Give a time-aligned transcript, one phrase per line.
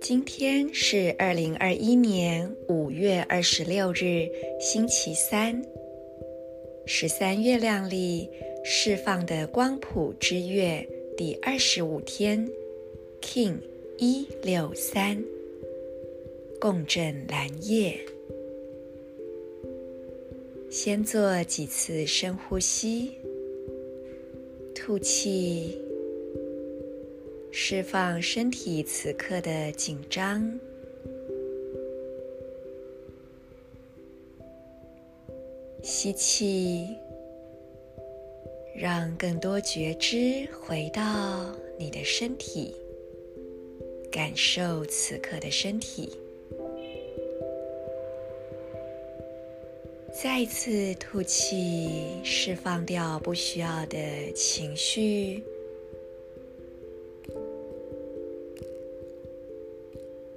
[0.00, 4.28] 今天是二零二一年五月二十六日，
[4.58, 5.62] 星期三。
[6.86, 8.28] 十三月亮历
[8.64, 12.48] 释放的光谱之月第二十五天
[13.20, 13.58] ，King
[13.98, 15.22] 一六三，
[16.58, 18.17] 共振蓝夜。
[20.70, 23.12] 先做几次深呼吸，
[24.74, 25.80] 吐气。
[27.50, 30.60] 释放身体此刻的紧张，
[35.82, 36.86] 吸气，
[38.76, 42.74] 让更多觉知回到你的身体，
[44.12, 46.12] 感受此刻的身体。
[50.20, 51.88] 再一次吐气，
[52.24, 53.98] 释放掉不需要的
[54.34, 55.44] 情绪。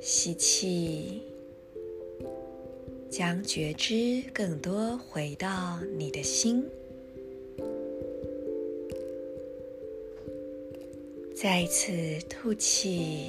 [0.00, 1.20] 吸气，
[3.10, 6.64] 将觉知更多回到你的心。
[11.34, 11.92] 再一次
[12.30, 13.26] 吐气，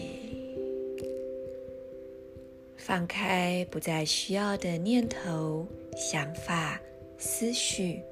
[2.78, 5.68] 放开不再需要的念头、
[6.00, 6.80] 想法、
[7.18, 8.04] 思绪，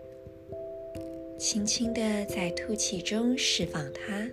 [1.37, 4.27] 轻轻的在吐气中释放它。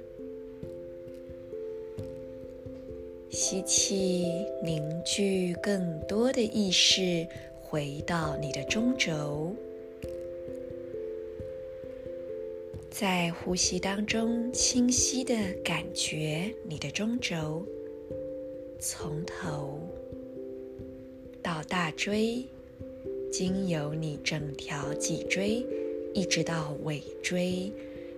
[3.28, 4.24] 吸气，
[4.64, 7.26] 凝聚更多的意识，
[7.60, 9.54] 回到你的中轴。
[12.90, 17.66] 在呼吸当中，清晰地感觉你的中轴，
[18.78, 19.78] 从头
[21.42, 22.46] 到大椎，
[23.32, 25.64] 经由你整条脊椎，
[26.12, 27.72] 一直到尾椎，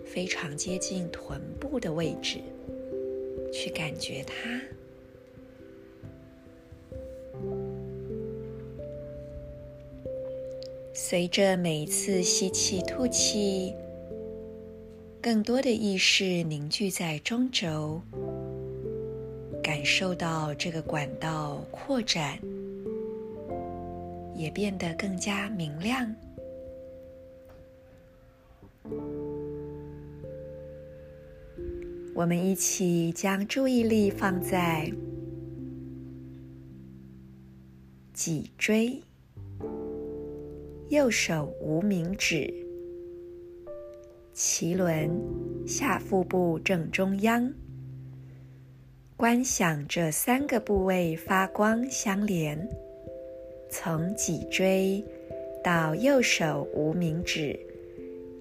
[0.04, 2.38] 非常接近臀部的位置，
[3.52, 4.60] 去感觉它。
[10.92, 13.72] 随着每一次吸气、吐气，
[15.22, 18.00] 更多的意识凝聚在中轴，
[19.62, 22.40] 感受到这个管道扩展，
[24.34, 26.14] 也变得更加明亮。
[32.14, 34.92] 我们一起将注意力放在
[38.12, 39.02] 脊椎。
[40.90, 42.52] 右手无名指，
[44.34, 45.10] 脐轮
[45.66, 47.52] 下腹部正中央，
[49.16, 52.68] 观想这三个部位发光相连，
[53.76, 55.02] 从脊椎
[55.60, 57.58] 到右手无名指，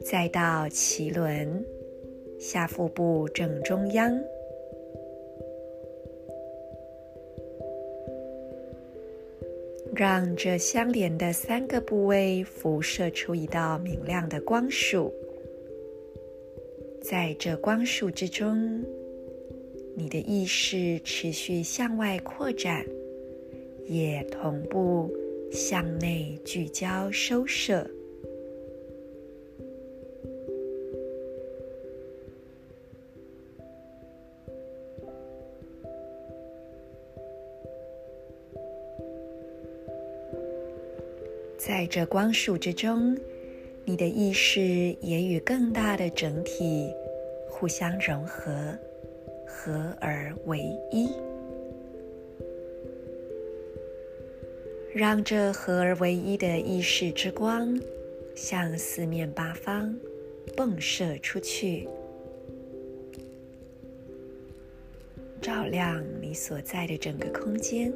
[0.06, 1.66] 再到脐轮
[2.40, 4.16] 下腹部正中央。
[9.96, 15.12] 让这相连的三个部位辐射出一道明亮的光束，
[17.02, 18.84] 在这光束之中，
[19.96, 22.86] 你的意识持续向外扩展，
[23.88, 25.12] 也同步
[25.54, 27.88] 向内聚焦收摄。
[41.56, 43.16] 在这光束之中，
[43.86, 44.60] 你的意识
[45.02, 46.92] 也与更大的整体
[47.48, 48.78] 互相融合，
[49.46, 50.60] 合而为
[50.92, 51.08] 一。
[54.94, 57.76] 让这合而为一的意识之光
[58.36, 59.92] 向四面八方
[60.56, 61.88] 迸射出去，
[65.42, 67.92] 照亮你所在的整个空间，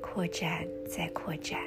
[0.00, 1.58] 扩展再扩展。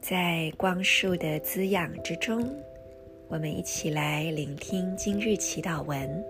[0.00, 2.50] 在光束的滋养之中，
[3.28, 6.24] 我们一起来聆听今日祈祷文。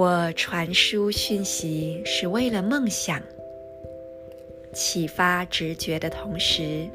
[0.00, 3.22] 我传输讯息是为了梦想，
[4.72, 6.88] 启发直觉的同时，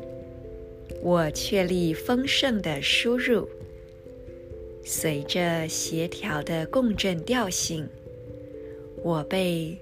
[1.04, 3.48] 我确立丰盛的输入。
[4.84, 7.88] 随着协调的共振调性，
[9.04, 9.78] 我被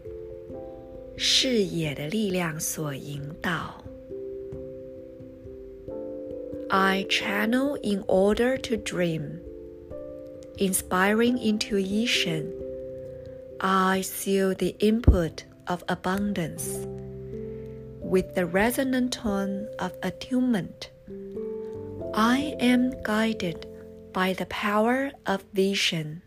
[1.15, 3.81] 视野的力量所引导。
[6.67, 9.39] I channel in order to dream,
[10.57, 12.62] inspiring intuition.
[13.62, 16.86] I seal the input of abundance.
[18.00, 20.90] With the resonant tone of attunement,
[22.14, 23.66] I am guided
[24.12, 26.22] by the power of vision.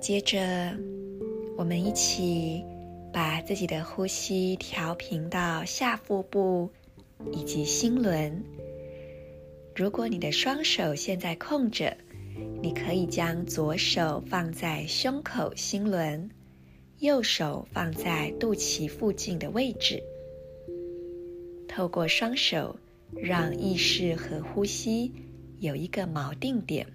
[0.00, 0.38] 接着，
[1.58, 2.64] 我们一起
[3.12, 6.70] 把自己的呼吸调平到下腹部
[7.32, 8.42] 以及心轮。
[9.76, 11.94] 如果你的双手现在空着，
[12.61, 16.29] 你可以将左手放在胸口心轮，
[16.99, 20.01] 右手放在肚脐附近的位置。
[21.67, 22.77] 透过双手，
[23.13, 25.11] 让意识和呼吸
[25.59, 26.87] 有一个锚定点。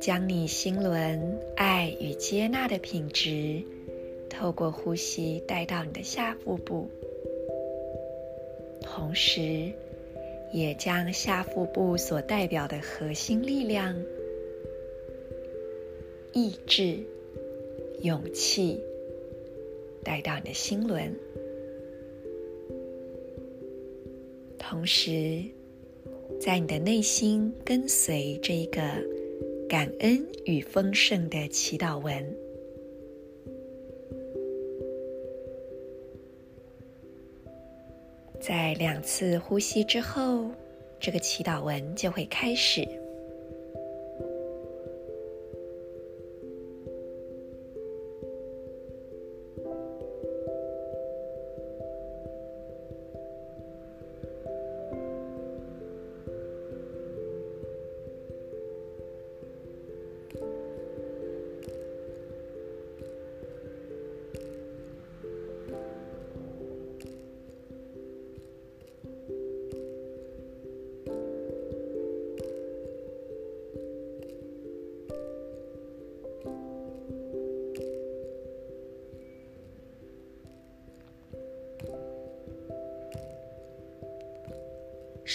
[0.00, 3.64] 将你心轮爱与接纳的品质，
[4.30, 6.88] 透过呼吸带到你的下腹部，
[8.86, 9.70] 同时，
[10.52, 13.94] 也将下腹部所代表的核心力量、
[16.32, 16.98] 意志、
[18.02, 18.80] 勇气
[20.02, 21.14] 带到你的心轮，
[24.58, 25.42] 同时，
[26.40, 28.80] 在你的内心跟随这一个。
[29.68, 32.24] 感恩与丰盛的祈祷文，
[38.46, 40.48] 在两次呼吸之后，
[41.00, 42.86] 这个祈祷文就会开始。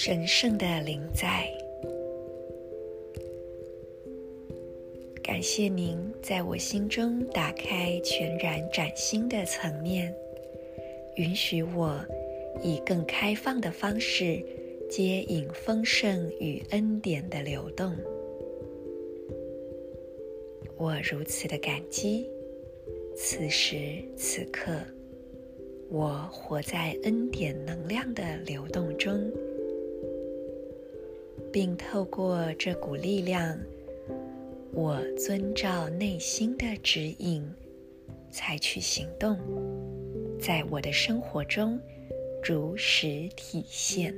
[0.04, 1.48] 神圣的灵在，
[5.22, 10.12] 感谢您在我心中打开全然崭新的层面，
[11.18, 12.04] 允许我
[12.64, 14.44] 以更开放的方式
[14.90, 17.96] 接引丰盛与恩典的流动。
[20.78, 22.28] 我如此的感激，
[23.16, 24.72] 此时此刻，
[25.92, 29.32] 我活在恩典能量的流动中。
[31.52, 33.58] 并透过这股力量，
[34.74, 37.44] 我遵照内心的指引，
[38.30, 39.38] 采取行动，
[40.40, 41.80] 在我的生活中
[42.42, 44.16] 如实体现。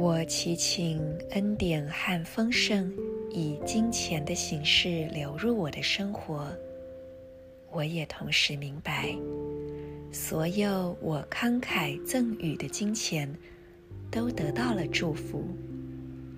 [0.00, 2.96] 我祈请恩典和丰盛
[3.30, 6.46] 以金钱的形式流入我的生活。
[7.70, 9.14] 我也同时明白，
[10.10, 13.32] 所有我慷慨赠予的金钱，
[14.10, 15.44] 都得到了祝福，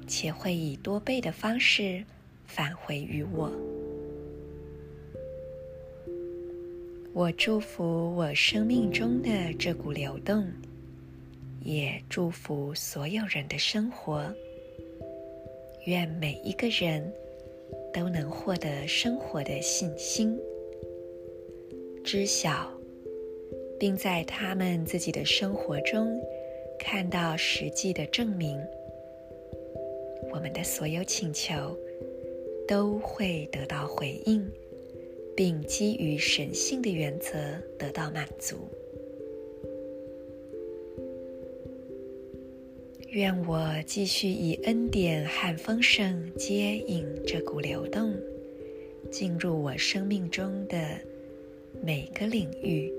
[0.07, 2.05] 且会以多倍的方式
[2.47, 3.51] 返回于我。
[7.13, 10.47] 我祝福我生命中的这股流动，
[11.61, 14.33] 也祝福所有人的生活。
[15.87, 17.13] 愿每一个人
[17.93, 20.39] 都能获得生活的信心。
[22.05, 22.71] 知晓，
[23.81, 26.21] 并在他们自己的生活中
[26.79, 28.61] 看到实际的证明。
[30.31, 31.77] 我们的所有请求
[32.69, 34.47] 都会得到回应，
[35.35, 37.37] 并基于神性的原则
[37.79, 38.69] 得到满足。
[43.09, 48.15] 愿我继续以恩典和丰盛接引这股流动，
[49.11, 50.79] 进入我生命中的。
[51.83, 52.93] 每个领域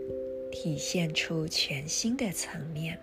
[0.52, 3.00] 体现出全新的层面。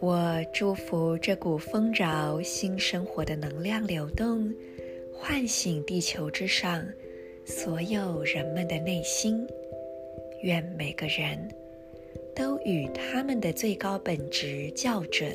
[0.00, 4.52] 我祝福这股丰饶新生活的能量流动，
[5.14, 6.84] 唤醒地球之上
[7.46, 9.46] 所有人们的内心。
[10.42, 11.38] 愿每个人
[12.36, 15.34] 都与他们的最高本质校准，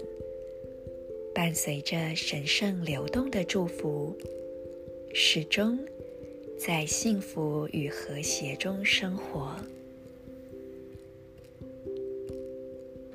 [1.33, 4.15] 伴随着神圣流动的祝福，
[5.15, 5.79] 始终。
[6.59, 9.55] 在幸福与和谐中生活，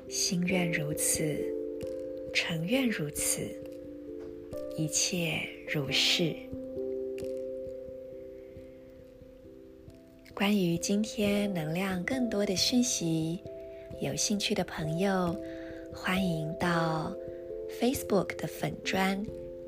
[0.09, 1.37] 心愿如此，
[2.33, 3.41] 诚愿如此，
[4.75, 6.33] 一切如是。
[10.33, 13.39] 关于今天能量更多的讯息，
[14.01, 15.39] 有兴趣的朋友，
[15.93, 17.15] 欢迎到
[17.79, 19.23] Facebook 的粉专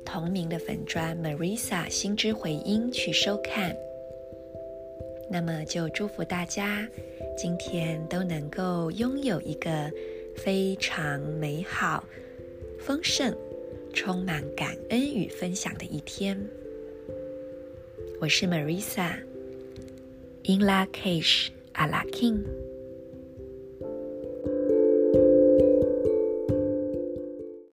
[0.08, 3.76] 同名的粉砖 Marisa 心之回音去收看。
[5.30, 6.88] 那么就祝福大家
[7.36, 9.92] 今天都能够拥有一个
[10.34, 12.02] 非常美好、
[12.80, 13.36] 丰盛、
[13.92, 16.42] 充满感恩与分享的一天。
[18.18, 19.20] 我是 Marisa，In
[20.60, 22.67] Lak'ech Ala King。